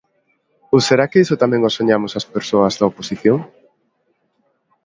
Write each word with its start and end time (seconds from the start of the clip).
¿Ou 0.73 0.79
será 0.87 1.05
que 1.11 1.21
iso 1.23 1.41
tamén 1.43 1.61
o 1.67 1.71
soñamos 1.77 2.11
as 2.19 2.25
persoas 2.35 2.73
da 2.79 2.89
oposición? 2.91 3.37